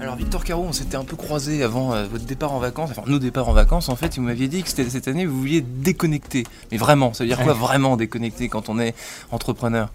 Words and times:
Alors 0.00 0.14
Victor 0.16 0.44
Caro, 0.44 0.62
on 0.64 0.72
s'était 0.72 0.96
un 0.96 1.04
peu 1.04 1.16
croisé 1.16 1.64
avant 1.64 1.92
euh, 1.92 2.06
votre 2.06 2.24
départ 2.24 2.52
en 2.52 2.60
vacances, 2.60 2.90
enfin 2.92 3.02
nos 3.06 3.18
départs 3.18 3.48
en 3.48 3.52
vacances 3.52 3.88
en 3.88 3.96
fait, 3.96 4.16
et 4.16 4.20
vous 4.20 4.26
m'aviez 4.26 4.46
dit 4.46 4.62
que 4.62 4.68
c'était- 4.68 4.88
cette 4.88 5.08
année 5.08 5.26
vous 5.26 5.36
vouliez 5.38 5.60
déconnecter. 5.62 6.44
Mais 6.70 6.76
vraiment, 6.76 7.12
ça 7.12 7.24
veut 7.24 7.28
dire 7.28 7.40
quoi 7.42 7.52
vraiment 7.54 7.96
déconnecter 7.96 8.48
quand 8.48 8.68
on 8.68 8.78
est 8.78 8.94
entrepreneur? 9.32 9.90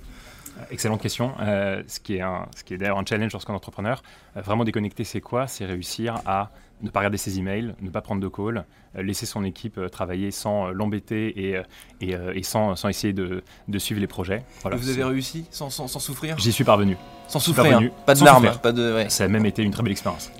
Excellente 0.70 1.01
question. 1.01 1.31
Euh, 1.41 1.81
ce 1.88 1.99
qui 2.01 2.15
est, 2.15 2.21
un- 2.21 2.48
ce 2.57 2.63
qui 2.63 2.73
est 2.73 2.77
d'ailleurs 2.77 2.98
un 2.98 3.05
challenge 3.05 3.31
lorsqu'on 3.31 3.53
est 3.53 3.57
entrepreneur. 3.57 4.01
Euh, 4.35 4.41
vraiment 4.41 4.63
déconnecter, 4.65 5.03
c'est 5.05 5.21
quoi? 5.21 5.48
C'est 5.48 5.65
réussir 5.65 6.21
à 6.26 6.49
ne 6.81 6.89
pas 6.89 6.99
regarder 6.99 7.17
ses 7.17 7.39
emails, 7.39 7.73
ne 7.81 7.89
pas 7.89 8.02
prendre 8.02 8.21
de 8.21 8.27
call, 8.27 8.65
euh, 8.97 9.02
laisser 9.02 9.25
son 9.25 9.43
équipe 9.43 9.77
euh, 9.77 9.88
travailler 9.89 10.31
sans 10.31 10.67
euh, 10.67 10.71
l'embêter 10.71 11.51
et, 11.51 11.61
et, 12.01 12.15
et 12.34 12.43
sans, 12.43 12.75
sans 12.75 12.89
essayer 12.89 13.13
de, 13.13 13.43
de 13.67 13.79
suivre 13.79 14.01
les 14.01 14.07
projets. 14.07 14.43
Voilà, 14.61 14.77
Vous 14.77 14.89
avez 14.89 15.03
réussi 15.03 15.45
sans, 15.51 15.70
sans, 15.70 15.88
sans 15.88 15.99
souffrir? 15.99 16.38
J'y 16.38 16.51
suis 16.51 16.63
parvenu. 16.65 16.98
Sans 17.27 17.39
suis 17.39 17.51
souffrir, 17.53 17.71
parvenu. 17.71 17.91
pas 18.05 18.13
de 18.13 18.23
larmes, 18.23 18.43
souffrir. 18.43 18.61
pas 18.61 18.71
de... 18.71 18.93
ouais. 18.93 19.09
Ça 19.09 19.23
a 19.23 19.27
même 19.27 19.45
été 19.45 19.63
une 19.63 19.71
très 19.71 19.84
belle 19.84 19.93
expérience. 19.93 20.31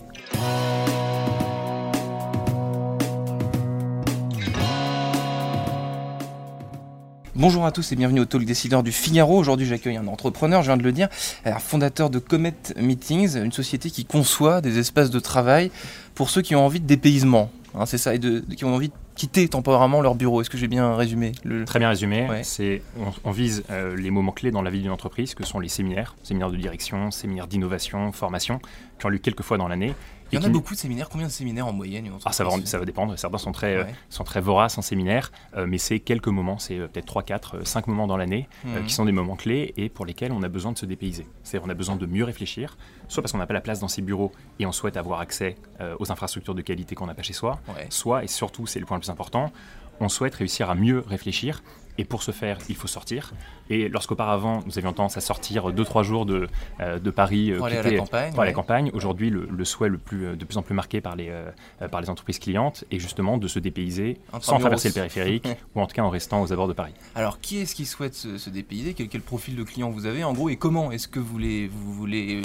Bonjour 7.46 7.64
à 7.64 7.72
tous 7.72 7.92
et 7.92 7.96
bienvenue 7.96 8.22
au 8.22 8.26
Talk 8.26 8.44
Décideur 8.44 8.82
du 8.82 8.92
Figaro. 8.92 9.38
Aujourd'hui, 9.38 9.68
j'accueille 9.68 9.98
un 9.98 10.08
entrepreneur, 10.08 10.64
je 10.64 10.70
viens 10.70 10.78
de 10.78 10.84
le 10.84 10.92
dire, 10.92 11.10
un 11.46 11.60
fondateur 11.60 12.10
de 12.10 12.18
Comet 12.18 12.56
Meetings, 12.76 13.38
une 13.38 13.52
société 13.52 13.92
qui 13.92 14.04
conçoit 14.04 14.62
des 14.62 14.80
espaces 14.80 15.12
de 15.12 15.20
travail 15.20 15.70
pour 16.16 16.32
ceux 16.32 16.42
qui 16.42 16.56
ont 16.56 16.66
envie 16.66 16.80
de 16.80 16.88
dépaysement. 16.88 17.52
Hein, 17.76 17.86
c'est 17.86 18.00
ça, 18.00 18.16
et 18.16 18.18
de, 18.18 18.40
qui 18.40 18.66
ont 18.66 18.74
envie 18.74 18.88
de 18.88 18.94
quitter 19.14 19.48
temporairement 19.48 20.02
leur 20.02 20.16
bureau. 20.16 20.42
Est-ce 20.42 20.50
que 20.50 20.58
j'ai 20.58 20.68
bien 20.68 20.96
résumé 20.96 21.34
le... 21.44 21.66
Très 21.66 21.78
bien 21.78 21.90
résumé. 21.90 22.28
Ouais. 22.28 22.42
C'est, 22.44 22.82
on, 23.00 23.14
on 23.30 23.32
vise 23.32 23.64
euh, 23.70 23.96
les 23.96 24.10
moments 24.10 24.32
clés 24.32 24.50
dans 24.50 24.64
la 24.64 24.72
vie 24.72 24.82
d'une 24.82 24.90
entreprise, 24.90 25.36
que 25.36 25.46
sont 25.46 25.60
les 25.60 25.70
séminaires, 25.70 26.16
séminaires 26.24 26.50
de 26.50 26.58
direction, 26.58 27.12
séminaires 27.12 27.46
d'innovation, 27.46 28.12
formation, 28.12 28.60
qui 28.98 29.06
ont 29.06 29.10
lieu 29.10 29.20
quelques 29.20 29.44
fois 29.44 29.60
dans 29.60 29.68
l'année. 29.68 29.94
Il 30.32 30.36
y 30.36 30.38
en 30.40 30.42
a 30.42 30.46
qui- 30.46 30.52
beaucoup 30.52 30.74
de 30.74 30.80
séminaires. 30.80 31.08
Combien 31.10 31.28
de 31.28 31.32
séminaires 31.32 31.68
en 31.68 31.74
moyenne 31.74 32.10
Ah, 32.26 32.32
ça, 32.32 32.44
va, 32.44 32.52
ça 32.66 32.80
va 32.80 32.86
dépendre. 32.86 33.18
Certains 33.18 33.38
sont 33.38 33.52
très, 33.52 33.76
euh, 33.76 33.84
Ouais. 33.84 33.96
sont 34.10 34.24
très 34.24 34.42
voraces 34.42 34.78
en 34.78 34.82
séminaire, 34.82 35.32
euh, 35.56 35.66
mais 35.68 35.78
c'est 35.78 36.00
quelques 36.00 36.28
moments, 36.28 36.58
c'est 36.58 36.80
euh, 36.80 36.88
peut-être 36.88 37.06
3, 37.06 37.24
4, 37.24 37.66
5 37.66 37.88
moments 37.88 38.08
dans 38.08 38.18
l'année, 38.18 38.48
euh, 38.66 38.80
Mhm. 38.80 38.86
qui 38.88 38.94
sont 38.94 39.06
des 39.06 39.12
moments 39.12 39.36
clés 39.36 39.74
et 39.78 39.90
pour 39.90 40.06
lesquels 40.06 40.32
on 40.32 40.42
a 40.44 40.50
besoin 40.50 40.72
de 40.72 40.78
se 40.78 40.86
dépayser. 40.86 41.28
C'est-à-dire 41.44 41.68
on 41.68 41.70
a 41.72 41.76
besoin 41.76 41.96
de 41.96 42.06
mieux 42.06 42.24
réfléchir, 42.24 42.78
soit 43.08 43.22
parce 43.22 43.32
qu'on 43.32 43.38
n'a 43.38 43.48
pas 43.48 43.54
la 43.54 43.62
place 43.62 43.80
dans 43.80 43.88
ses 43.88 44.02
bureaux 44.02 44.32
et 44.60 44.66
on 44.66 44.72
souhaite 44.72 44.98
avoir 44.98 45.20
accès 45.20 45.56
euh, 45.80 45.96
aux 46.00 46.12
infrastructures 46.12 46.56
de 46.56 46.62
qualité 46.62 46.96
qu'on 46.96 47.06
n'a 47.08 47.14
pas 47.14 47.22
chez 47.24 47.34
soi, 47.34 47.60
Ouais. 47.70 47.86
soit, 47.90 48.24
et 48.24 48.28
surtout 48.28 48.66
c'est 48.66 48.80
le 48.80 48.86
point 48.86 48.98
le 48.98 49.02
plus 49.02 49.10
important, 49.12 49.52
on 50.00 50.10
souhaite 50.10 50.36
réussir 50.36 50.70
à 50.70 50.76
mieux 50.76 51.04
réfléchir. 51.08 51.62
Et 51.98 52.04
pour 52.04 52.24
ce 52.24 52.32
faire, 52.32 52.58
il 52.68 52.76
faut 52.76 52.88
sortir. 52.88 53.32
Et 53.70 53.88
lorsqu'auparavant, 53.88 54.62
nous 54.66 54.78
avions 54.78 54.92
tendance 54.92 55.16
à 55.16 55.22
sortir 55.22 55.72
2-3 55.72 56.04
jours 56.04 56.26
de, 56.26 56.50
euh, 56.82 57.00
de 57.00 57.10
Paris, 57.10 57.52
euh, 57.52 57.58
Pour 57.58 57.68
aller 57.68 57.78
à 57.78 57.84
la 57.84 57.98
campagne, 57.98 58.04
pour 58.04 58.20
aller 58.20 58.30
à 58.36 58.40
ouais. 58.40 58.46
la 58.48 58.54
campagne, 58.54 58.92
aujourd'hui, 58.94 59.30
le, 59.30 59.48
le 59.50 59.64
souhait 59.66 59.88
le 59.88 59.98
plus, 59.98 60.26
euh, 60.26 60.36
de 60.36 60.44
plus 60.44 60.58
en 60.58 60.62
plus 60.62 60.76
marqué 60.76 61.00
par 61.00 61.16
les, 61.16 61.30
euh, 61.30 61.88
par 61.90 62.02
les 62.02 62.10
entreprises 62.10 62.40
clientes 62.40 62.84
est 62.92 63.00
justement 63.00 63.38
de 63.38 63.48
se 63.48 63.60
dépayser 63.60 64.18
sans 64.42 64.60
traverser 64.60 64.90
le 64.90 64.94
périphérique 64.94 65.48
ou 65.76 65.80
en 65.80 65.88
tout 65.88 65.94
cas 65.96 66.02
en 66.02 66.10
restant 66.10 66.42
aux 66.42 66.52
abords 66.52 66.68
de 66.68 66.74
Paris. 66.74 66.94
Alors, 67.16 67.40
qui 67.40 67.60
est-ce 67.60 67.74
qui 67.74 67.86
souhaite 67.86 68.14
se, 68.14 68.38
se 68.38 68.50
dépayser? 68.50 68.94
Quel, 68.94 69.08
quel 69.08 69.22
profil 69.22 69.56
de 69.56 69.64
client 69.64 69.90
vous 69.90 70.06
avez? 70.06 70.26
En 70.26 70.34
gros, 70.34 70.50
et 70.50 70.58
comment 70.58 70.92
est-ce 70.92 71.08
que 71.08 71.20
vous 71.20 71.38
les, 71.38 71.70
vous 71.70 71.94
voulez, 71.94 72.42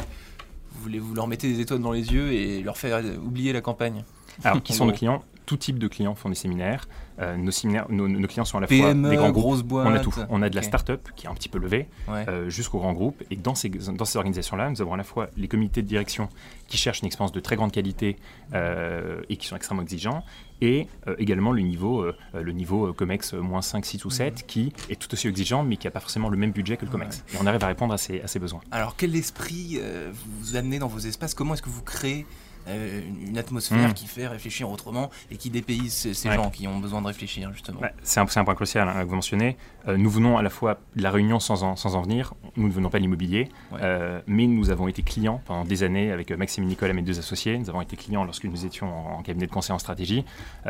vous 0.74 0.82
voulez, 0.82 1.00
vous 1.00 1.14
leur 1.14 1.26
mettez 1.26 1.48
des 1.52 1.58
étoiles 1.58 1.80
dans 1.80 1.92
les 1.92 2.12
yeux 2.12 2.32
et 2.32 2.62
leur 2.62 2.78
faire 2.78 3.02
oublier 3.20 3.52
la 3.52 3.62
campagne? 3.62 4.04
Alors, 4.44 4.62
qui 4.62 4.74
sont 4.74 4.86
nos 4.86 4.92
clients? 4.92 5.24
Tout 5.50 5.56
type 5.56 5.80
de 5.80 5.88
clients 5.88 6.14
font 6.14 6.28
des 6.28 6.36
séminaires. 6.36 6.86
Euh, 7.18 7.36
nos, 7.36 7.50
séminaires 7.50 7.86
nos, 7.90 8.06
nos 8.06 8.28
clients 8.28 8.44
sont 8.44 8.58
à 8.58 8.60
la 8.60 8.68
fois 8.68 8.94
des 8.94 9.16
grands 9.16 9.30
groupes. 9.32 9.62
boîtes. 9.64 9.88
On 9.88 9.92
a 9.94 9.98
tout. 9.98 10.14
On 10.28 10.42
a 10.42 10.48
de 10.48 10.54
la 10.54 10.62
start-up 10.62 11.08
qui 11.16 11.26
est 11.26 11.28
un 11.28 11.34
petit 11.34 11.48
peu 11.48 11.58
levée 11.58 11.88
Ouais. 12.06 12.24
euh, 12.28 12.48
jusqu'aux 12.48 12.78
grands 12.78 12.92
groupes. 12.92 13.20
Et 13.32 13.36
dans 13.36 13.56
ces, 13.56 13.68
dans 13.68 14.04
ces 14.04 14.16
organisations-là, 14.16 14.70
nous 14.70 14.80
avons 14.80 14.94
à 14.94 14.96
la 14.96 15.02
fois 15.02 15.28
les 15.36 15.48
comités 15.48 15.82
de 15.82 15.88
direction 15.88 16.28
qui 16.68 16.76
cherchent 16.76 17.00
une 17.00 17.06
expérience 17.06 17.32
de 17.32 17.40
très 17.40 17.56
grande 17.56 17.72
qualité 17.72 18.16
euh, 18.54 19.22
et 19.28 19.36
qui 19.36 19.48
sont 19.48 19.56
extrêmement 19.56 19.82
exigeants, 19.82 20.22
et 20.60 20.86
euh, 21.08 21.16
également 21.18 21.50
le 21.52 21.62
niveau, 21.62 22.02
euh, 22.02 22.14
le 22.32 22.52
niveau 22.52 22.92
COMEX 22.92 23.32
moins 23.34 23.62
5, 23.62 23.84
6 23.84 24.04
ou 24.04 24.10
7 24.10 24.46
qui 24.46 24.72
est 24.88 24.94
tout 24.94 25.12
aussi 25.12 25.26
exigeant, 25.26 25.64
mais 25.64 25.76
qui 25.78 25.86
n'a 25.88 25.90
pas 25.90 26.00
forcément 26.00 26.28
le 26.28 26.36
même 26.36 26.52
budget 26.52 26.76
que 26.76 26.84
le 26.84 26.92
COMEX. 26.92 27.24
Et 27.34 27.38
on 27.42 27.46
arrive 27.46 27.64
à 27.64 27.66
répondre 27.66 27.92
à 27.92 27.98
ces, 27.98 28.20
à 28.20 28.28
ces 28.28 28.38
besoins. 28.38 28.60
Alors, 28.70 28.94
quel 28.96 29.16
esprit 29.16 29.78
euh, 29.80 30.12
vous 30.12 30.54
amenez 30.54 30.78
dans 30.78 30.86
vos 30.86 30.98
espaces? 31.00 31.34
Comment 31.34 31.54
est-ce 31.54 31.62
que 31.62 31.70
vous 31.70 31.82
créez 31.82 32.24
euh, 32.70 33.00
une- 33.28 33.38
atmosphère 33.38 33.88
Mm. 33.90 33.94
qui 33.94 34.06
fait 34.06 34.26
réfléchir 34.26 34.68
autrement 34.70 35.10
et 35.30 35.36
qui 35.36 35.50
dépayse 35.50 35.92
ces, 35.92 36.14
ces 36.14 36.28
Ouais. 36.28 36.34
gens 36.36 36.50
qui 36.50 36.66
ont 36.68 36.78
besoin 36.78 37.00
de 37.02 37.06
réfléchir, 37.06 37.52
justement 37.52 37.80
Ouais, 37.80 37.92
c'est 38.02 38.20
un, 38.20 38.26
un 38.36 38.44
point 38.44 38.54
crucial 38.54 38.88
hein, 38.88 39.02
que 39.02 39.08
vous 39.08 39.14
mentionnez. 39.14 39.56
Euh, 39.88 39.96
nous 39.96 40.10
venons 40.10 40.36
à 40.36 40.42
la 40.42 40.50
fois 40.50 40.78
de 40.96 41.02
la 41.02 41.10
réunion 41.10 41.40
sans 41.40 41.62
en, 41.62 41.76
sans 41.76 41.96
en 41.96 42.02
venir, 42.02 42.34
nous 42.56 42.68
ne 42.68 42.72
venons 42.72 42.90
pas 42.90 42.98
de 42.98 43.02
l'immobilier, 43.02 43.48
Ouais. 43.72 43.78
euh, 43.82 44.20
mais 44.26 44.46
nous 44.46 44.70
avons 44.70 44.88
été 44.88 45.02
clients 45.02 45.40
pendant 45.46 45.64
des 45.64 45.82
années 45.82 46.12
avec 46.12 46.30
Maxime 46.32 46.64
et 46.64 46.66
Nicolas, 46.66 46.92
mes 46.92 47.02
deux 47.02 47.18
associés. 47.18 47.58
Nous 47.58 47.70
avons 47.70 47.80
été 47.80 47.96
clients 47.96 48.24
lorsque 48.24 48.44
nous 48.44 48.66
étions 48.66 48.88
en, 48.88 49.18
en 49.18 49.22
cabinet 49.22 49.46
de 49.46 49.52
conseil 49.52 49.74
en 49.74 49.78
stratégie. 49.78 50.24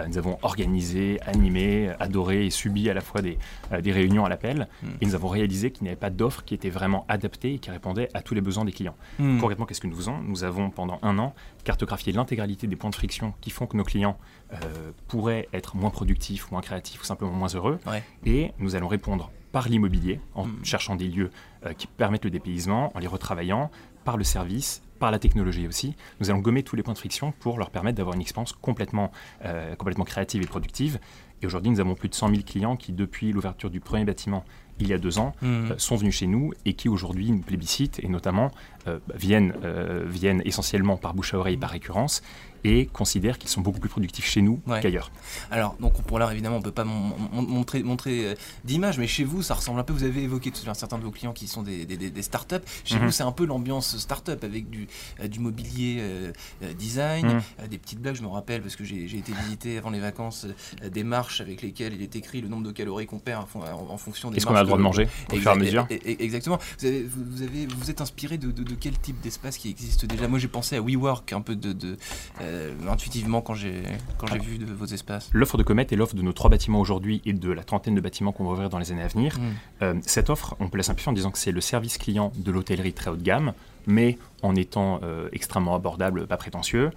Nous 0.08 0.18
avons 0.18 0.38
organisé, 0.42 1.18
animé, 1.26 1.90
adoré 2.00 2.46
et 2.46 2.50
subi 2.50 2.88
à 2.90 2.94
la 2.94 3.00
fois 3.00 3.22
des, 3.22 3.38
des 3.82 3.92
réunions 3.92 4.24
à 4.24 4.28
l'appel. 4.28 4.68
Mm. 4.82 4.86
Et 5.00 5.06
nous 5.06 5.14
avons 5.14 5.28
réalisé 5.28 5.70
qu'il 5.72 5.82
n'y 5.84 5.88
avait 5.88 5.96
pas 5.96 6.10
d'offre 6.10 6.44
qui 6.44 6.54
était 6.54 6.70
vraiment 6.70 7.04
adaptée 7.08 7.54
et 7.54 7.58
qui 7.58 7.70
répondait 7.70 8.08
à 8.14 8.22
tous 8.22 8.34
les 8.34 8.40
besoins 8.40 8.64
des 8.64 8.72
clients. 8.72 8.94
Hmm. 9.18 9.38
Concrètement, 9.38 9.66
qu'est-ce 9.66 9.80
que 9.80 9.86
nous 9.86 9.96
faisons? 9.96 10.18
Nous 10.26 10.44
avons 10.44 10.70
pendant 10.70 10.98
un 11.02 11.18
an 11.18 11.34
cartographié 11.64 11.89
l'intégralité 12.12 12.66
des 12.66 12.76
points 12.76 12.90
de 12.90 12.94
friction 12.94 13.34
qui 13.40 13.50
font 13.50 13.66
que 13.66 13.76
nos 13.76 13.84
clients 13.84 14.18
euh, 14.52 14.56
pourraient 15.08 15.48
être 15.52 15.76
moins 15.76 15.90
productifs, 15.90 16.50
moins 16.50 16.60
créatifs 16.60 17.02
ou 17.02 17.04
simplement 17.04 17.32
moins 17.32 17.48
heureux. 17.48 17.78
Ouais. 17.86 18.02
Et 18.24 18.52
nous 18.58 18.74
allons 18.76 18.88
répondre 18.88 19.30
par 19.52 19.68
l'immobilier, 19.68 20.20
en 20.34 20.46
Mm. 20.46 20.64
cherchant 20.64 20.94
des 20.96 21.08
lieux 21.08 21.30
euh, 21.66 21.72
qui 21.72 21.86
permettent 21.86 22.24
le 22.24 22.30
dépaysement, 22.30 22.92
en 22.94 23.00
les 23.00 23.06
retravaillant, 23.08 23.70
par 24.04 24.16
le 24.16 24.24
service, 24.24 24.82
par 24.98 25.10
la 25.10 25.18
technologie 25.18 25.66
aussi. 25.66 25.94
Nous 26.20 26.30
allons 26.30 26.38
gommer 26.40 26.62
tous 26.62 26.76
les 26.76 26.82
points 26.82 26.94
de 26.94 26.98
friction 26.98 27.32
pour 27.40 27.58
leur 27.58 27.70
permettre 27.70 27.96
d'avoir 27.96 28.14
une 28.14 28.20
expérience 28.20 28.52
complètement, 28.52 29.10
euh, 29.44 29.74
complètement 29.74 30.04
créative 30.04 30.42
et 30.42 30.46
productive. 30.46 31.00
Et 31.42 31.46
aujourd'hui, 31.46 31.70
nous 31.70 31.80
avons 31.80 31.94
plus 31.94 32.08
de 32.08 32.14
100 32.14 32.28
000 32.30 32.40
clients 32.42 32.76
qui, 32.76 32.92
depuis 32.92 33.32
l'ouverture 33.32 33.70
du 33.70 33.80
premier 33.80 34.04
bâtiment 34.04 34.44
il 34.82 34.88
y 34.88 34.94
a 34.94 34.98
deux 34.98 35.18
ans, 35.18 35.34
Hmm. 35.42 35.72
euh, 35.72 35.74
sont 35.76 35.96
venus 35.96 36.16
chez 36.16 36.26
nous 36.26 36.52
et 36.64 36.72
qui 36.72 36.88
aujourd'hui 36.88 37.30
nous 37.30 37.40
plébiscitent 37.42 38.00
et 38.02 38.08
notamment 38.08 38.50
euh, 38.86 38.98
viennent, 39.14 39.52
euh, 39.62 40.06
viennent 40.08 40.40
essentiellement 40.46 40.96
par 40.96 41.12
bouche 41.12 41.34
à 41.34 41.36
oreille 41.38 41.58
par 41.58 41.68
récurrence 41.68 42.22
et 42.64 42.86
considèrent 42.86 43.36
qu'ils 43.38 43.50
sont 43.50 43.60
beaucoup 43.60 43.78
plus 43.78 43.90
productifs 43.90 44.24
chez 44.26 44.40
nous 44.40 44.58
Ouais. 44.66 44.80
qu'ailleurs. 44.80 45.10
Alors, 45.50 45.76
donc 45.80 46.00
pour 46.02 46.18
l'heure, 46.18 46.32
évidemment, 46.32 46.56
on 46.56 46.62
peut 46.62 46.72
pas 46.72 46.84
mon- 46.84 47.12
mon- 47.30 47.42
montrer, 47.42 47.82
montrer 47.82 48.34
d'image, 48.64 48.98
mais 48.98 49.06
chez 49.06 49.24
vous, 49.24 49.42
ça 49.42 49.52
ressemble 49.54 49.80
un 49.80 49.82
peu. 49.84 49.92
Vous 49.92 50.04
avez 50.04 50.22
évoqué 50.22 50.50
tout 50.50 50.60
à 50.62 50.66
l'heure 50.66 50.76
certains 50.76 50.96
de 50.98 51.02
vos 51.04 51.10
clients 51.10 51.34
qui 51.34 51.46
sont 51.46 51.62
des, 51.62 51.84
des, 51.84 51.98
des- 51.98 52.10
des 52.10 52.22
startups. 52.22 52.56
Chez 52.84 52.96
Mhm. 52.98 53.04
vous, 53.04 53.10
c'est 53.10 53.22
un 53.22 53.32
peu 53.32 53.44
l'ambiance 53.44 53.98
startup 53.98 54.42
avec 54.44 54.70
du, 54.70 54.88
du 55.28 55.40
mobilier 55.40 56.02
design, 56.78 57.26
Mhm. 57.60 57.68
des 57.68 57.76
petites 57.78 58.00
blagues. 58.00 58.16
Je 58.16 58.22
me 58.22 58.28
rappelle 58.28 58.62
parce 58.62 58.76
que 58.76 58.84
j'ai 58.84 59.04
été 59.04 59.32
visiter 59.44 59.76
avant 59.76 59.90
les 59.90 60.00
vacances 60.00 60.46
des 60.90 61.04
marches 61.04 61.29
avec 61.40 61.62
lesquelles 61.62 61.92
il 61.94 62.02
est 62.02 62.16
écrit 62.16 62.40
le 62.40 62.48
nombre 62.48 62.66
de 62.66 62.72
calories 62.72 63.06
qu'on 63.06 63.18
perd 63.18 63.44
en, 63.54 63.60
en- 63.60 63.90
en 63.92 63.96
fonction 63.98 64.30
des 64.30 64.38
Est-ce 64.38 64.46
qu'on 64.46 64.54
a 64.54 64.60
le 64.60 64.66
droit 64.66 64.78
de 64.78 64.82
manger 64.82 65.06
au 65.32 65.36
fur 65.36 65.50
et 65.50 65.54
à 65.54 65.56
mesure 65.56 65.86
Exactement. 65.90 66.58
Vous, 66.78 66.86
avez, 66.86 67.02
vous, 67.04 67.42
avez, 67.42 67.68
êtes 67.90 68.00
inspiré 68.00 68.38
de, 68.38 68.50
de- 68.50 68.62
de 68.64 68.74
quel 68.74 68.98
type 68.98 69.20
d'espace 69.20 69.58
qui 69.58 69.68
existe 69.70 70.06
déjà? 70.06 70.26
Moi, 70.28 70.38
j'ai 70.38 70.48
pensé 70.48 70.76
à 70.76 70.80
WeWork 70.80 71.32
un 71.32 71.40
peu 71.42 71.54
de, 71.56 71.72
de, 71.72 71.96
euh, 72.40 72.72
intuitivement 72.88 73.42
quand 73.42 73.54
j'ai 73.54 73.82
quand 74.18 74.26
j'ai 74.28 74.38
vu 74.38 74.58
de 74.58 74.64
vos 74.72 74.86
espaces. 74.86 75.28
L'offre 75.32 75.58
de 75.58 75.62
Comet 75.62 75.86
est 75.90 75.96
l'offre 75.96 76.14
de 76.14 76.22
nos 76.22 76.32
trois 76.32 76.50
bâtiments 76.50 76.80
aujourd'hui 76.80 77.20
et 77.26 77.32
de 77.32 77.50
la 77.52 77.62
trentaine 77.64 77.94
de 77.94 78.00
bâtiments 78.00 78.32
qu'on 78.32 78.44
va 78.44 78.52
ouvrir 78.52 78.70
dans 78.70 78.78
les 78.78 78.90
années 78.92 79.02
à 79.02 79.08
venir. 79.08 79.38
Mm. 79.38 79.42
Euh, 79.82 79.94
cette 80.06 80.30
offre, 80.30 80.56
on 80.60 80.68
peut 80.68 80.78
la 80.78 80.82
simplifier 80.84 81.10
en 81.10 81.14
disant 81.14 81.30
que 81.30 81.38
c'est 81.38 81.52
le 81.52 81.60
service 81.60 81.98
client 81.98 82.32
de 82.36 82.50
l'hôtellerie 82.50 82.92
très 82.92 83.10
haut 83.10 83.16
de 83.16 83.22
gamme, 83.22 83.52
mais 83.86 84.18
en 84.42 84.54
étant 84.56 85.00
euh, 85.02 85.28
extrêmement 85.32 85.74
abordable, 85.74 86.26
pas 86.26 86.36
prétentieux, 86.36 86.90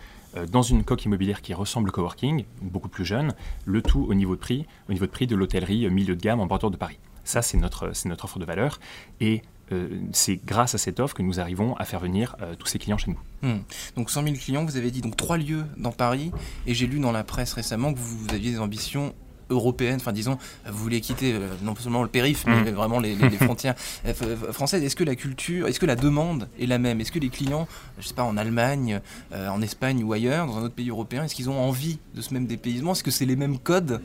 dans 0.51 0.61
une 0.61 0.83
coque 0.83 1.05
immobilière 1.05 1.41
qui 1.41 1.53
ressemble 1.53 1.89
au 1.89 1.91
coworking, 1.91 2.45
beaucoup 2.61 2.89
plus 2.89 3.05
jeune, 3.05 3.33
le 3.65 3.81
tout 3.81 4.05
au 4.07 4.13
niveau 4.13 4.35
de 4.35 4.39
prix, 4.39 4.65
au 4.89 4.93
niveau 4.93 5.05
de 5.05 5.11
prix 5.11 5.27
de 5.27 5.35
l'hôtellerie 5.35 5.85
euh, 5.85 5.89
milieu 5.89 6.15
de 6.15 6.21
gamme 6.21 6.39
en 6.39 6.45
bordure 6.45 6.71
de 6.71 6.77
Paris. 6.77 6.99
Ça, 7.23 7.41
c'est 7.41 7.57
notre, 7.57 7.91
offre 8.23 8.39
de 8.39 8.45
valeur. 8.45 8.79
Et 9.21 9.43
euh, 9.71 9.87
c'est 10.11 10.39
grâce 10.45 10.75
à 10.75 10.77
cette 10.77 10.99
offre 10.99 11.15
que 11.15 11.21
nous 11.21 11.39
arrivons 11.39 11.75
à 11.77 11.85
faire 11.85 11.99
venir 11.99 12.35
euh, 12.41 12.55
tous 12.55 12.67
ces 12.67 12.79
clients 12.79 12.97
chez 12.97 13.11
nous. 13.11 13.19
Hmm. 13.41 13.61
Donc 13.95 14.09
100 14.09 14.23
000 14.23 14.35
clients, 14.35 14.65
vous 14.65 14.75
avez 14.75 14.91
dit 14.91 15.01
donc 15.01 15.15
trois 15.15 15.37
lieux 15.37 15.65
dans 15.77 15.91
Paris, 15.91 16.31
et 16.67 16.73
j'ai 16.73 16.87
lu 16.87 16.99
dans 16.99 17.11
la 17.11 17.23
presse 17.23 17.53
récemment 17.53 17.93
que 17.93 17.99
vous 17.99 18.27
aviez 18.33 18.51
des 18.51 18.59
ambitions 18.59 19.13
européenne, 19.49 19.97
enfin 19.97 20.11
disons, 20.13 20.37
vous 20.65 20.77
voulez 20.77 21.01
quitter 21.01 21.33
euh, 21.33 21.47
non 21.63 21.75
seulement 21.75 22.01
le 22.03 22.09
périph, 22.09 22.43
mais 22.47 22.71
Mm. 22.71 22.75
vraiment 22.75 22.99
les, 22.99 23.15
les- 23.15 23.29
les 23.29 23.37
frontières 23.45 23.75
euh, 24.05 24.13
f- 24.13 24.51
françaises. 24.51 24.83
Est-ce 24.83 24.95
que 24.95 25.03
la 25.03 25.15
culture, 25.15 25.67
est-ce 25.67 25.79
que 25.79 25.85
la 25.85 25.95
demande 25.95 26.47
est 26.59 26.65
la 26.65 26.77
même? 26.79 27.01
Est-ce 27.01 27.11
que 27.11 27.19
les 27.19 27.29
clients, 27.29 27.67
je 27.99 28.07
sais 28.07 28.13
pas, 28.13 28.23
en 28.23 28.37
Allemagne, 28.37 29.01
euh, 29.33 29.47
en 29.49 29.61
Espagne 29.61 30.03
ou 30.03 30.13
ailleurs, 30.13 30.47
dans 30.47 30.57
un 30.57 30.63
autre 30.63 30.75
pays 30.75 30.89
européen, 30.89 31.23
est-ce 31.23 31.35
qu'ils 31.35 31.49
ont 31.49 31.59
envie 31.61 31.99
de 32.15 32.21
ce 32.21 32.33
même 32.33 32.45
dépaysement? 32.47 32.93
Est-ce 32.93 33.03
que 33.03 33.11
c'est 33.11 33.25
les 33.25 33.35
mêmes 33.35 33.59
codes 33.59 34.01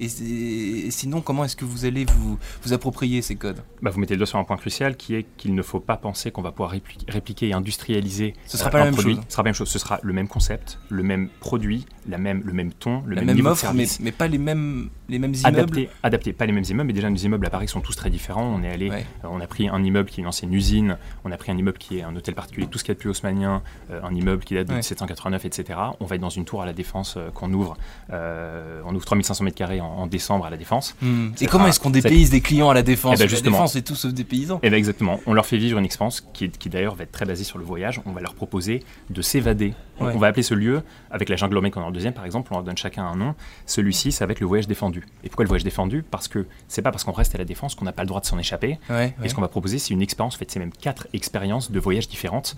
et, 0.00 0.90
sinon, 0.90 1.20
comment 1.20 1.44
est-ce 1.44 1.56
que 1.56 1.64
vous 1.64 1.84
allez 1.84 2.04
vous, 2.04 2.38
vous 2.62 2.72
approprier 2.72 3.22
ces 3.22 3.36
codes? 3.36 3.62
Bah, 3.82 3.90
vous 3.90 4.00
mettez 4.00 4.14
le 4.14 4.18
doigt 4.18 4.26
sur 4.26 4.38
un 4.38 4.44
point 4.44 4.56
crucial 4.56 4.96
qui 4.96 5.14
est 5.14 5.26
qu'il 5.36 5.54
ne 5.54 5.62
faut 5.62 5.80
pas 5.80 5.96
penser 5.96 6.30
qu'on 6.30 6.42
va 6.42 6.50
pouvoir 6.52 6.72
répli- 6.74 7.04
répliquer 7.08 7.48
et 7.48 7.52
industrialiser 7.52 8.34
Ce 8.46 8.56
sera 8.56 8.68
euh, 8.68 8.72
pas 8.72 8.78
la 8.78 8.84
même 8.86 8.94
produit. 8.94 9.14
chose. 9.16 9.24
Ce 9.28 9.32
sera 9.32 9.42
pas 9.42 9.46
la 9.46 9.50
même 9.50 9.54
chose. 9.54 9.68
Ce 9.68 9.78
sera 9.78 10.00
le 10.02 10.12
même 10.12 10.28
concept, 10.28 10.78
le 10.88 11.02
même 11.02 11.28
produit, 11.40 11.86
la 12.08 12.18
même, 12.18 12.42
le 12.44 12.52
même 12.52 12.72
ton, 12.72 13.02
le 13.06 13.14
La 13.14 13.20
même, 13.20 13.26
même 13.26 13.36
niveau 13.36 13.48
offre, 13.50 13.70
de 13.72 13.76
mais, 13.76 13.84
service. 13.86 14.00
mais 14.00 14.12
pas 14.12 14.28
les 14.28 14.38
mêmes, 14.38 14.90
les 15.08 15.18
mêmes 15.18 15.34
immeubles 15.34 15.58
Adapté, 15.58 15.88
adapté, 16.02 16.32
pas 16.32 16.46
les 16.46 16.52
mêmes 16.52 16.64
immeubles, 16.68 16.86
mais 16.88 16.92
déjà 16.92 17.10
nos 17.10 17.16
immeubles 17.16 17.46
à 17.46 17.50
Paris 17.50 17.68
sont 17.68 17.80
tous 17.80 17.94
très 17.96 18.10
différents. 18.10 18.44
On 18.44 18.62
est 18.62 18.68
allé, 18.70 18.90
Ouais. 18.90 19.04
euh, 19.24 19.28
on 19.30 19.40
a 19.40 19.46
pris 19.46 19.68
un 19.68 19.82
immeuble 19.82 20.08
qui 20.10 20.20
est 20.20 20.22
une 20.22 20.28
ancienne 20.28 20.52
usine, 20.52 20.96
on 21.24 21.32
a 21.32 21.36
pris 21.36 21.50
un 21.52 21.56
immeuble 21.56 21.78
qui 21.78 21.98
est 21.98 22.02
un 22.02 22.14
hôtel 22.16 22.34
particulier, 22.34 22.66
tout 22.66 22.78
ce 22.78 22.84
qu'il 22.84 22.90
y 22.90 22.92
a 22.92 22.94
de 22.94 23.00
plus 23.00 23.10
haussmannien, 23.10 23.62
euh, 23.90 24.00
un 24.02 24.14
immeuble 24.14 24.44
qui 24.44 24.54
date 24.54 24.66
de 24.66 24.72
Ouais. 24.72 24.78
1789, 24.78 25.44
etc. 25.44 25.78
On 26.00 26.06
va 26.06 26.14
être 26.16 26.20
dans 26.20 26.28
une 26.30 26.44
tour 26.44 26.62
à 26.62 26.66
la 26.66 26.72
Défense 26.72 27.14
euh, 27.16 27.30
qu'on 27.30 27.52
ouvre, 27.52 27.76
on 28.10 28.94
ouvre 28.94 29.04
3500 29.04 29.44
mètres 29.44 29.56
carrés 29.56 29.80
en, 29.80 29.87
en 29.96 30.06
décembre 30.06 30.46
à 30.46 30.50
la 30.50 30.56
Défense. 30.56 30.94
Hmm. 31.02 31.28
Et 31.40 31.46
comment 31.46 31.66
est-ce 31.66 31.80
qu'on 31.80 31.90
dépayse 31.90 32.30
des 32.30 32.40
clients 32.40 32.70
à 32.70 32.74
la 32.74 32.82
défense 32.82 33.14
Eh 33.14 33.18
ben, 33.18 33.24
La 33.24 33.28
justement. 33.28 33.56
défense, 33.56 33.72
c'est 33.72 33.82
tout 33.82 33.94
sauf 33.94 34.12
des 34.12 34.24
paysans. 34.24 34.60
Et 34.62 34.68
bien 34.70 34.78
exactement, 34.78 35.20
on 35.26 35.32
leur 35.34 35.46
fait 35.46 35.56
vivre 35.58 35.78
une 35.78 35.84
expérience 35.84 36.20
qui, 36.32 36.44
est- 36.44 36.58
qui 36.58 36.68
d'ailleurs 36.68 36.94
va 36.94 37.04
être 37.04 37.12
très 37.12 37.24
basée 37.24 37.44
sur 37.44 37.58
le 37.58 37.64
voyage. 37.64 38.00
On 38.06 38.12
va 38.12 38.20
leur 38.20 38.34
proposer 38.34 38.82
de 39.10 39.22
s'évader. 39.22 39.74
On- 40.00 40.06
Ouais. 40.06 40.12
On 40.14 40.18
va 40.18 40.28
appeler 40.28 40.42
ce 40.44 40.54
lieu, 40.54 40.82
avec 41.10 41.28
la 41.28 41.34
jungle 41.36 41.54
urbaine 41.56 41.72
qu'on 41.72 41.80
a 41.80 41.84
en 41.84 41.90
deuxième 41.90 42.12
par 42.14 42.24
exemple, 42.24 42.48
on 42.52 42.56
leur 42.56 42.64
donne 42.64 42.76
chacun 42.76 43.04
un 43.04 43.16
nom. 43.16 43.34
Celui-ci, 43.66 44.12
ça 44.12 44.26
va 44.26 44.32
être 44.32 44.40
le 44.40 44.46
voyage 44.46 44.66
défendu. 44.68 45.04
Et 45.24 45.28
pourquoi 45.28 45.44
le 45.44 45.48
voyage 45.48 45.64
défendu? 45.64 46.04
Parce 46.08 46.28
que 46.28 46.46
c'est 46.68 46.82
pas 46.82 46.90
parce 46.92 47.02
qu'on 47.04 47.12
reste 47.12 47.34
à 47.34 47.38
la 47.38 47.44
défense 47.44 47.74
qu'on 47.74 47.84
n'a 47.84 47.92
pas 47.92 48.02
le 48.02 48.08
droit 48.08 48.20
de 48.20 48.26
s'en 48.26 48.38
échapper. 48.38 48.78
Ouais, 48.90 49.14
Et 49.24 49.28
ce 49.28 49.34
qu'on 49.34 49.40
va 49.40 49.48
proposer, 49.48 49.78
c'est 49.78 49.92
une 49.94 50.02
expérience, 50.02 50.36
en 50.36 50.38
fait, 50.38 50.50
c'est 50.50 50.60
même 50.60 50.70
quatre 50.72 51.08
expériences 51.12 51.70
de 51.72 51.80
voyage 51.80 52.08
différentes. 52.08 52.56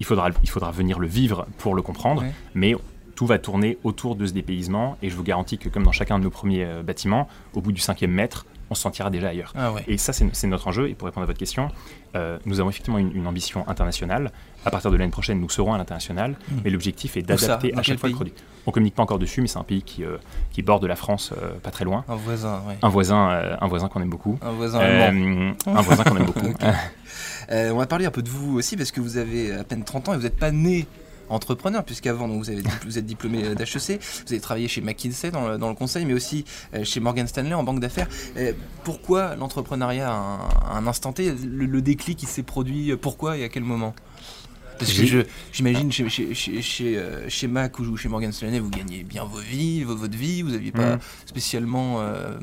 Il 0.00 0.06
faudra, 0.06 0.30
il 0.42 0.48
faudra 0.50 0.70
venir 0.72 0.98
le 0.98 1.06
vivre 1.06 1.46
pour 1.58 1.74
le 1.74 1.82
comprendre, 1.82 2.24
mais 2.54 2.74
tout 3.20 3.26
va 3.26 3.38
tourner 3.38 3.76
autour 3.84 4.16
de 4.16 4.24
ce 4.24 4.32
dépaysement. 4.32 4.96
Et 5.02 5.10
je 5.10 5.14
vous 5.14 5.22
garantis 5.22 5.58
que, 5.58 5.68
comme 5.68 5.82
dans 5.82 5.92
chacun 5.92 6.18
de 6.18 6.24
nos 6.24 6.30
premiers 6.30 6.64
euh, 6.64 6.82
bâtiments, 6.82 7.28
au 7.52 7.60
bout 7.60 7.70
du 7.70 7.80
cinquième 7.82 8.12
mètre, 8.12 8.46
on 8.70 8.74
se 8.74 8.80
sentira 8.80 9.10
déjà 9.10 9.28
ailleurs. 9.28 9.52
Ah 9.54 9.72
ouais. 9.72 9.84
Et 9.88 9.98
ça, 9.98 10.14
c'est 10.14 10.46
notre 10.46 10.68
enjeu. 10.68 10.88
Et 10.88 10.94
pour 10.94 11.04
répondre 11.04 11.24
à 11.24 11.26
votre 11.26 11.38
question, 11.38 11.68
euh, 12.16 12.38
nous 12.46 12.60
avons 12.60 12.70
effectivement 12.70 12.96
une, 12.96 13.14
une 13.14 13.26
ambition 13.26 13.68
internationale. 13.68 14.32
À 14.64 14.70
partir 14.70 14.90
de 14.90 14.96
l'année 14.96 15.10
prochaine, 15.10 15.38
nous 15.38 15.50
serons 15.50 15.74
à 15.74 15.76
l'international. 15.76 16.30
Mm. 16.30 16.54
Mais 16.64 16.70
l'objectif 16.70 17.18
est 17.18 17.20
d'adapter 17.20 17.76
à 17.76 17.82
chaque 17.82 17.98
fois 17.98 18.08
le 18.08 18.14
produit. 18.14 18.32
On 18.66 18.70
communique 18.70 18.94
pas 18.94 19.02
encore 19.02 19.18
dessus, 19.18 19.42
mais 19.42 19.48
c'est 19.48 19.58
un 19.58 19.64
pays 19.64 19.82
qui, 19.82 20.02
euh, 20.02 20.16
qui 20.50 20.62
borde 20.62 20.86
la 20.86 20.96
France, 20.96 21.34
euh, 21.36 21.58
pas 21.62 21.70
très 21.70 21.84
loin. 21.84 22.06
Un 22.08 22.16
voisin, 22.16 22.62
ouais. 22.66 22.78
Un 22.80 22.88
voisin, 22.88 23.58
un 23.60 23.68
voisin 23.68 23.90
qu'on 23.90 24.00
aime 24.00 24.08
beaucoup. 24.08 24.38
Un 24.40 24.52
voisin 24.52 24.78
allemand. 24.78 25.52
Un 25.66 25.82
voisin 25.82 26.04
qu'on 26.04 26.16
aime 26.16 26.24
beaucoup. 26.24 26.54
On 27.50 27.76
va 27.76 27.86
parler 27.86 28.06
un 28.06 28.10
peu 28.10 28.22
de 28.22 28.30
vous 28.30 28.56
aussi 28.56 28.78
parce 28.78 28.92
que 28.92 29.02
vous 29.02 29.18
avez 29.18 29.52
à 29.52 29.64
peine 29.64 29.84
30 29.84 30.08
ans 30.08 30.14
et 30.14 30.16
vous 30.16 30.22
n'êtes 30.22 30.38
pas 30.38 30.52
né 30.52 30.86
entrepreneur 31.30 31.84
puisqu'avant 31.84 32.28
vous, 32.28 32.50
avez, 32.50 32.62
vous 32.84 32.98
êtes 32.98 33.06
diplômé 33.06 33.44
euh, 33.44 33.54
d'HEC, 33.54 34.00
vous 34.26 34.32
avez 34.32 34.40
travaillé 34.40 34.68
chez 34.68 34.80
McKinsey 34.80 35.30
dans 35.30 35.48
le, 35.48 35.58
dans 35.58 35.68
le 35.68 35.74
conseil 35.74 36.04
mais 36.04 36.14
aussi 36.14 36.44
euh, 36.74 36.84
chez 36.84 37.00
Morgan 37.00 37.26
Stanley 37.26 37.54
en 37.54 37.62
banque 37.64 37.80
d'affaires. 37.80 38.08
Euh, 38.36 38.52
pourquoi 38.84 39.36
l'entrepreneuriat 39.36 40.10
à 40.10 40.14
un, 40.14 40.38
à 40.74 40.76
un 40.76 40.86
instant 40.86 41.12
T, 41.12 41.32
le, 41.32 41.66
le 41.66 41.82
déclic 41.82 42.18
qui 42.18 42.26
s'est 42.26 42.42
produit, 42.42 42.94
pourquoi 42.96 43.36
et 43.38 43.44
à 43.44 43.48
quel 43.48 43.62
moment? 43.64 43.94
Parce 44.78 44.92
que 44.94 45.26
j'imagine 45.52 45.92
chez, 45.92 46.08
chez, 46.08 46.62
chez, 47.28 47.46
Mac 47.48 47.78
ou 47.78 47.96
chez 47.98 48.08
Morgan 48.08 48.32
Stanley, 48.32 48.60
vous 48.60 48.70
gagnez 48.70 49.04
bien 49.04 49.24
vos 49.24 49.38
vies, 49.38 49.84
vo- 49.84 49.94
votre 49.94 50.16
vie, 50.16 50.40
vous 50.40 50.52
n'aviez 50.52 50.72
pas 50.72 50.94
Mhm. 50.94 50.98
spécialement 51.26 52.00
euh, 52.00 52.38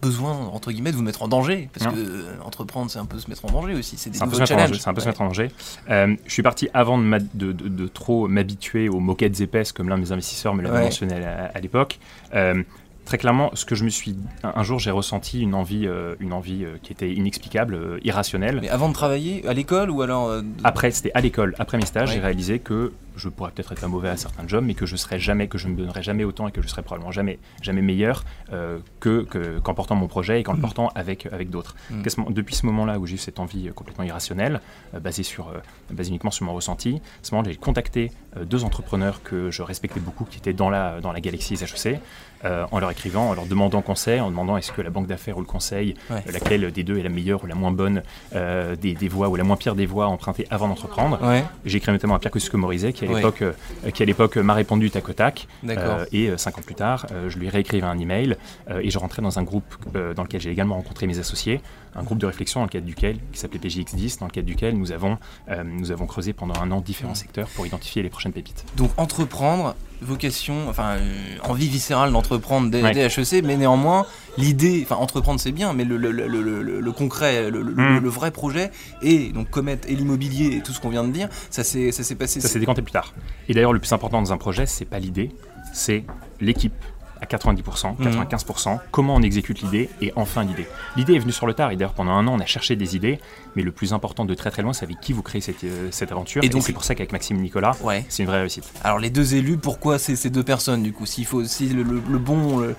besoin, 0.00 0.32
entre 0.52 0.70
guillemets, 0.72 0.92
de 0.92 0.96
vous 0.96 1.02
mettre 1.02 1.22
en 1.22 1.28
danger. 1.28 1.68
Parce 1.72 1.86
Non. 1.86 1.92
que 1.92 1.98
euh, 1.98 2.22
entreprendre, 2.44 2.90
c'est 2.90 2.98
un 2.98 3.06
peu 3.06 3.18
se 3.18 3.28
mettre 3.28 3.44
en 3.44 3.50
danger 3.50 3.74
aussi. 3.74 3.96
C'est 3.96 4.10
des 4.10 4.18
C'est 4.18 4.24
un 4.24 4.26
peu 4.26 4.32
nouveaux 4.34 4.46
challenges. 4.46 4.68
danger. 4.70 4.80
C'est 4.80 4.88
un 4.90 4.94
peu 4.94 5.00
se 5.00 5.06
mettre 5.06 5.20
en 5.22 5.26
danger. 5.26 5.50
Euh, 5.90 6.16
je 6.26 6.32
suis 6.32 6.42
parti 6.42 6.68
avant 6.74 6.98
de, 6.98 7.02
m'a- 7.04 7.18
de- 7.18 7.52
de- 7.52 7.68
de 7.68 7.86
trop 7.88 8.28
m'habituer 8.28 8.88
aux 8.88 9.00
moquettes 9.00 9.40
épaisses, 9.40 9.72
comme 9.72 9.88
l'un 9.88 9.96
de 9.96 10.02
mes 10.02 10.12
investisseurs 10.12 10.54
me 10.54 10.62
l'avait 10.62 10.76
Ouais. 10.78 10.84
mentionné 10.84 11.14
à, 11.24 11.50
à 11.54 11.60
l'époque. 11.60 11.98
Euh, 12.34 12.62
très 13.04 13.18
clairement, 13.18 13.50
ce 13.54 13.64
que 13.64 13.74
je 13.74 13.84
me 13.84 13.88
suis, 13.88 14.16
un, 14.44 14.62
jour, 14.62 14.78
j'ai 14.78 14.90
ressenti 14.90 15.40
une 15.40 15.54
envie, 15.54 15.86
euh, 15.86 16.14
une 16.20 16.32
envie 16.34 16.64
euh, 16.64 16.76
qui 16.82 16.92
était 16.92 17.10
inexplicable, 17.12 17.74
euh, 17.74 17.98
irrationnelle. 18.04 18.58
Mais 18.60 18.68
avant 18.68 18.88
de 18.88 18.94
travailler, 18.94 19.46
à 19.48 19.54
l'école 19.54 19.90
ou 19.90 20.02
alors. 20.02 20.42
Après, 20.62 20.90
c'était 20.90 21.12
à 21.14 21.20
l'école, 21.20 21.54
après 21.58 21.78
mes 21.78 21.86
stages, 21.86 22.08
Ouais. 22.10 22.14
j'ai 22.16 22.20
réalisé 22.20 22.58
que 22.58 22.92
je 23.18 23.28
pourrais 23.28 23.50
peut-être 23.50 23.72
être 23.72 23.80
pas 23.80 23.88
mauvais 23.88 24.08
à 24.08 24.16
certains 24.16 24.46
jobs, 24.46 24.64
mais 24.64 24.74
que 24.74 24.86
je 24.86 24.96
serais 24.96 25.18
jamais, 25.18 25.48
que 25.48 25.58
je 25.58 25.68
ne 25.68 25.72
me 25.72 25.78
donnerais 25.78 26.02
jamais 26.02 26.24
autant 26.24 26.48
et 26.48 26.52
que 26.52 26.62
je 26.62 26.68
serais 26.68 26.82
probablement 26.82 27.12
jamais, 27.12 27.38
jamais 27.62 27.82
meilleur 27.82 28.24
euh, 28.52 28.78
que 29.00 29.24
que- 29.24 29.58
qu'en 29.58 29.74
portant 29.74 29.96
mon 29.96 30.06
projet 30.08 30.40
et 30.40 30.42
qu'en 30.42 30.52
le 30.54 30.60
portant 30.60 30.88
avec 30.94 31.26
avec 31.26 31.50
d'autres. 31.50 31.74
Mm. 31.90 32.02
Moment- 32.16 32.30
Depuis 32.30 32.54
ce 32.54 32.64
moment-là 32.66 32.98
où 32.98 33.06
j'ai 33.06 33.14
eu 33.16 33.18
cette 33.18 33.38
envie 33.40 33.68
complètement 33.74 34.04
irrationnelle, 34.04 34.60
euh, 34.94 35.00
basée 35.00 35.22
sur, 35.22 35.48
euh, 35.48 35.58
basée 35.90 36.10
uniquement 36.10 36.30
sur 36.30 36.46
mon 36.46 36.54
ressenti, 36.54 36.96
à 36.96 37.00
ce 37.24 37.34
moment-là, 37.34 37.50
j'ai 37.50 37.56
contacté 37.58 38.10
deux 38.44 38.64
entrepreneurs 38.64 39.22
que 39.22 39.50
je 39.50 39.62
respectais 39.62 40.00
beaucoup, 40.00 40.24
qui 40.24 40.38
étaient 40.38 40.52
dans 40.52 40.70
la 40.70 41.00
dans 41.00 41.12
la 41.12 41.20
galaxie 41.20 41.54
HEC, 41.54 42.00
euh, 42.44 42.64
en 42.70 42.78
leur 42.78 42.90
écrivant, 42.90 43.30
en 43.30 43.34
leur 43.34 43.46
demandant 43.46 43.82
conseil, 43.82 44.20
en 44.20 44.30
demandant 44.30 44.56
est-ce 44.56 44.70
que 44.72 44.80
la 44.82 44.90
banque 44.90 45.06
d'affaires 45.08 45.36
ou 45.38 45.40
le 45.40 45.46
conseil, 45.46 45.94
Ouais. 46.10 46.22
euh, 46.28 46.32
laquelle 46.32 46.70
des 46.70 46.84
deux 46.84 46.98
est 46.98 47.02
la 47.02 47.08
meilleure 47.08 47.42
ou 47.42 47.46
la 47.46 47.54
moins 47.56 47.72
bonne 47.72 48.02
euh, 48.34 48.76
des, 48.76 48.94
des 48.94 49.08
voies 49.08 49.28
ou 49.28 49.36
la 49.36 49.44
moins 49.44 49.56
pire 49.56 49.74
des 49.74 49.86
voies 49.86 50.06
empruntées 50.06 50.46
avant 50.50 50.68
d'entreprendre. 50.68 51.20
Ouais, 51.22 51.44
J'ai 51.64 51.78
écrit 51.78 51.90
notamment 51.92 52.14
à 52.14 52.18
Pierre 52.20 52.30
Kosciusko-Morizet 52.32 52.92
qui 52.92 53.04
à 53.04 53.08
l'époque 53.08 53.42
euh, 53.42 54.40
à 54.40 54.42
m'a 54.42 54.54
répondu 54.54 54.90
tac 54.90 55.08
au 55.08 55.12
tac. 55.12 55.48
Euh, 55.68 56.04
et 56.12 56.28
euh, 56.30 56.36
cinq 56.36 56.58
ans 56.58 56.62
plus 56.62 56.74
tard, 56.74 57.06
euh, 57.12 57.28
je 57.28 57.38
lui 57.38 57.48
réécrivais 57.48 57.86
un 57.86 57.98
email 57.98 58.36
euh, 58.70 58.80
et 58.82 58.90
je 58.90 58.98
rentrais 58.98 59.22
dans 59.22 59.38
un 59.38 59.42
groupe 59.42 59.74
euh, 59.96 60.14
dans 60.14 60.22
lequel 60.22 60.40
j'ai 60.40 60.50
également 60.50 60.76
rencontré 60.76 61.06
mes 61.06 61.18
associés, 61.18 61.60
un 61.96 62.02
groupe 62.02 62.18
de 62.18 62.26
réflexion 62.26 62.60
dans 62.60 62.66
le 62.66 62.70
cadre 62.70 62.86
duquel, 62.86 63.16
qui 63.32 63.38
s'appelait 63.40 63.58
PJX10, 63.58 64.20
dans 64.20 64.26
le 64.26 64.30
cadre 64.30 64.46
duquel 64.46 64.76
nous 64.76 64.92
avons, 64.92 65.18
euh, 65.50 65.64
nous 65.64 65.90
avons 65.90 66.06
creusé 66.06 66.32
pendant 66.32 66.60
un 66.62 66.70
an 66.70 66.80
différents 66.80 67.14
secteurs 67.16 67.48
pour 67.48 67.66
identifier 67.66 68.02
les 68.02 68.10
prochaines 68.10 68.27
Donc 68.76 68.90
entreprendre, 68.96 69.74
vocation, 70.00 70.68
enfin 70.68 70.96
euh, 70.98 71.36
envie 71.42 71.68
viscérale 71.68 72.12
d'entreprendre 72.12 72.70
dès, 72.70 72.82
Ouais. 72.82 72.94
HEC, 72.96 73.44
mais 73.44 73.56
néanmoins 73.56 74.06
l'idée, 74.36 74.80
enfin 74.84 74.94
entreprendre 74.96 75.40
c'est 75.40 75.50
bien, 75.52 75.72
mais 75.72 75.84
le, 75.84 75.96
le, 75.96 76.12
le, 76.12 76.26
le- 76.28 76.92
concret, 76.92 77.50
le, 77.50 77.62
le- 77.62 78.08
vrai 78.08 78.30
projet 78.30 78.70
et 79.02 79.30
donc 79.30 79.50
commettre 79.50 79.88
et 79.88 79.94
l'immobilier 79.96 80.56
et 80.56 80.60
tout 80.60 80.72
ce 80.72 80.80
qu'on 80.80 80.90
vient 80.90 81.04
de 81.04 81.10
dire, 81.12 81.28
ça 81.50 81.64
s'est 81.64 81.90
ça 81.92 82.02
s'est 82.04 82.14
passé. 82.14 82.40
Ça 82.40 82.48
s'est 82.48 82.60
décanté 82.60 82.82
plus 82.82 82.92
tard. 82.92 83.12
Et 83.48 83.54
d'ailleurs, 83.54 83.72
le 83.72 83.80
plus 83.80 83.92
important 83.92 84.22
dans 84.22 84.32
un 84.32 84.38
projet, 84.38 84.66
c'est 84.66 84.84
pas 84.84 84.98
l'idée, 85.00 85.30
c'est 85.72 86.04
l'équipe 86.40 86.72
à 87.20 87.26
90%, 87.26 87.96
Mhm. 87.98 88.04
95%, 88.04 88.80
comment 88.90 89.14
on 89.14 89.22
exécute 89.22 89.60
l'idée 89.62 89.88
et 90.00 90.12
enfin 90.16 90.44
l'idée? 90.44 90.66
L'idée 90.96 91.14
est 91.14 91.18
venue 91.18 91.32
sur 91.32 91.46
le 91.46 91.54
tard 91.54 91.70
et 91.70 91.76
d'ailleurs 91.76 91.92
pendant 91.94 92.12
un 92.12 92.26
an 92.26 92.34
on 92.36 92.40
a 92.40 92.46
cherché 92.46 92.76
des 92.76 92.96
idées, 92.96 93.18
mais 93.56 93.62
le 93.62 93.72
plus 93.72 93.92
important 93.92 94.24
de 94.24 94.34
très 94.34 94.50
très 94.50 94.62
loin 94.62 94.72
c'est 94.72 94.84
avec 94.84 95.00
qui 95.00 95.12
vous 95.12 95.22
créez 95.22 95.40
cette, 95.40 95.64
euh, 95.64 95.88
cette 95.90 96.12
aventure 96.12 96.42
Et 96.44 96.48
donc- 96.48 96.62
c'est 96.62 96.72
pour 96.72 96.84
ça 96.84 96.94
qu'avec 96.94 97.12
Maxime 97.12 97.36
et 97.38 97.40
Nicolas 97.42 97.76
Ouais. 97.82 98.04
c'est 98.08 98.22
une 98.22 98.28
vraie 98.28 98.40
réussite. 98.40 98.64
Alors 98.84 98.98
les 98.98 99.10
deux 99.10 99.34
élus, 99.34 99.56
pourquoi 99.56 99.98
ces, 99.98 100.16
ces 100.16 100.30
deux 100.30 100.42
personnes 100.44 100.82
du 100.82 100.92
coup? 100.92 101.06
S'il 101.06 101.26
faut 101.26 101.44
si 101.44 101.68
le, 101.68 101.82
le- 101.82 102.02
le 102.08 102.18
bon, 102.18 102.58
le- 102.58 102.76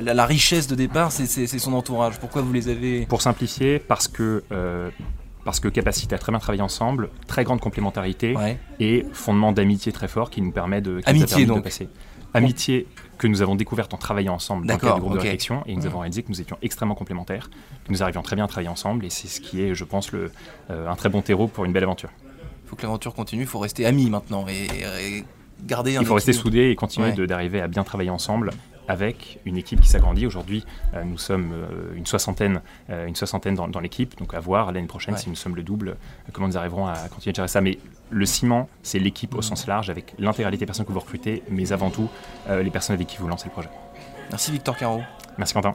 la, 0.00 0.26
richesse 0.26 0.66
de 0.66 0.74
départ, 0.74 1.12
c'est 1.12 1.26
c'est- 1.26 1.46
c'est 1.46 1.58
son 1.58 1.72
entourage. 1.74 2.18
Pourquoi 2.18 2.42
vous 2.42 2.52
les 2.52 2.68
avez? 2.68 3.06
Pour 3.06 3.22
simplifier, 3.22 3.78
parce 3.78 4.08
que, 4.08 4.44
euh, 4.52 4.90
parce 5.44 5.58
que 5.60 5.68
capacité 5.68 6.14
à 6.14 6.18
très 6.18 6.30
bien 6.30 6.38
travailler 6.38 6.62
ensemble, 6.62 7.08
très 7.26 7.42
grande 7.44 7.60
complémentarité 7.60 8.36
Ouais. 8.36 8.58
et 8.80 9.04
fondement 9.12 9.50
d'amitié 9.52 9.90
très 9.92 10.06
fort 10.08 10.30
qui 10.30 10.40
nous 10.40 10.52
permet 10.52 10.80
de, 10.80 11.00
qui 11.00 11.08
Amitié, 11.10 11.18
nous 11.18 11.24
a 11.24 11.28
permis 11.28 11.44
de 11.46 11.48
donc. 11.54 11.64
passer. 11.64 11.88
Amitié 12.34 12.86
que 13.22 13.28
nous 13.28 13.40
avons 13.40 13.54
découverte 13.54 13.94
en 13.94 13.96
travaillant 13.98 14.34
ensemble 14.34 14.66
dans 14.66 14.74
le 14.74 14.80
cadre 14.80 14.94
du 14.96 15.00
groupe 15.00 15.12
de 15.14 15.18
réflexion 15.20 15.62
et 15.66 15.74
nous 15.76 15.82
Mhm. 15.82 15.86
avons 15.86 15.98
réalisé 16.00 16.22
que 16.24 16.28
nous 16.30 16.40
étions 16.40 16.58
extrêmement 16.60 16.96
complémentaires, 16.96 17.50
que 17.84 17.92
nous 17.92 18.02
arrivions 18.02 18.20
très 18.22 18.34
bien 18.34 18.46
à 18.46 18.48
travailler 18.48 18.68
ensemble 18.68 19.04
et 19.04 19.10
c'est 19.10 19.28
ce 19.28 19.40
qui 19.40 19.62
est, 19.62 19.74
je 19.76 19.84
pense, 19.84 20.10
le, 20.10 20.32
euh, 20.70 20.88
un 20.88 20.96
très 20.96 21.08
bon 21.08 21.22
terreau 21.22 21.46
pour 21.46 21.64
une 21.64 21.72
belle 21.72 21.84
aventure. 21.84 22.10
Il 22.64 22.68
faut 22.68 22.74
que 22.74 22.82
l'aventure 22.82 23.14
continue, 23.14 23.42
il 23.42 23.48
faut 23.48 23.60
rester 23.60 23.86
amis 23.86 24.10
maintenant 24.10 24.46
et, 24.48 24.66
et 25.16 25.24
garder 25.64 25.96
un 25.96 26.00
Il 26.00 26.06
faut 26.06 26.14
rester 26.14 26.32
soudés 26.32 26.70
et 26.70 26.74
continuer 26.74 27.12
Ouais. 27.12 27.26
d'arriver 27.28 27.60
à 27.60 27.68
bien 27.68 27.84
travailler 27.84 28.10
ensemble 28.10 28.50
avec 28.88 29.38
une 29.44 29.56
équipe 29.56 29.80
qui 29.80 29.88
s'agrandit. 29.88 30.26
Aujourd'hui, 30.26 30.64
euh, 30.94 31.04
nous 31.04 31.18
sommes 31.18 31.52
euh, 31.52 31.94
une 31.94 32.06
soixantaine, 32.06 32.60
euh, 32.90 33.06
une 33.06 33.14
soixantaine 33.14 33.54
dans, 33.54 33.68
dans 33.68 33.80
l'équipe. 33.80 34.18
Donc 34.18 34.34
à 34.34 34.40
voir 34.40 34.72
l'année 34.72 34.86
prochaine 34.86 35.14
Ouais. 35.14 35.20
si 35.20 35.28
nous 35.28 35.36
sommes 35.36 35.56
le 35.56 35.62
double, 35.62 35.96
comment 36.32 36.48
nous 36.48 36.56
arriverons 36.58 36.86
à 36.86 36.96
continuer 37.08 37.32
de 37.32 37.36
gérer 37.36 37.48
ça. 37.48 37.60
Mais 37.60 37.78
le 38.10 38.26
ciment, 38.26 38.68
c'est 38.82 38.98
l'équipe 38.98 39.32
au 39.34 39.38
Mhm. 39.38 39.42
sens 39.42 39.66
large 39.66 39.90
avec 39.90 40.14
l'intégralité 40.18 40.60
des 40.62 40.66
personnes 40.66 40.86
que 40.86 40.92
vous 40.92 41.00
recrutez, 41.00 41.42
mais 41.50 41.72
avant 41.72 41.90
tout 41.90 42.08
les 42.48 42.70
personnes 42.70 42.94
avec 42.94 43.06
qui 43.06 43.16
vous 43.18 43.28
lancez 43.28 43.46
le 43.46 43.52
projet. 43.52 43.68
Merci 44.30 44.52
Victor 44.52 44.76
Caro. 44.76 45.02
Merci 45.38 45.54
Quentin. 45.54 45.74